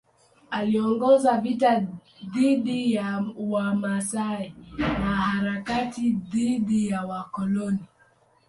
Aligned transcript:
Aliongoza 0.51 1.37
vita 1.37 1.85
dhidi 2.33 2.93
ya 2.93 3.23
Wamasai 3.39 4.53
na 4.77 5.15
harakati 5.15 6.09
dhidi 6.11 6.87
ya 6.89 7.05
wakoloni. 7.05 7.85